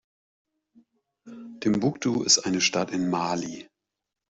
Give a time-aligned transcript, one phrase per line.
[1.59, 3.67] Timbuktu ist eine Stadt in Mali.